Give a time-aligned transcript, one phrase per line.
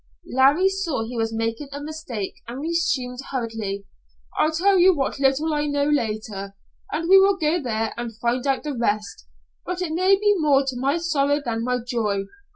[0.33, 3.85] Larry saw he was making a mistake and resumed hurriedly:
[4.35, 6.55] "I'll tell you what little I know later,
[6.91, 9.27] and we will go there and find out the rest,
[9.63, 12.23] but it may be more to my sorrow than my joy.